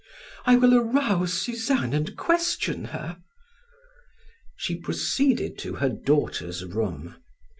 [0.47, 3.19] I will arouse Suzanne and question her."
[4.55, 7.17] She proceeded to her daughter's room.